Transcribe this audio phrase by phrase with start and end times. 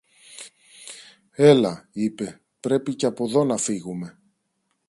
[1.31, 4.17] Έλα, είπε, πρέπει και από δω να φύγομε.